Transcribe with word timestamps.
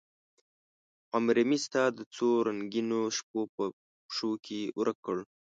عمرمې 1.15 1.57
ستا 1.65 1.83
د 1.97 1.99
څورنګینوشپو 2.15 3.41
په 3.55 3.63
پښوکې 4.05 4.61
ورک 4.77 4.97
کړ 5.05 5.17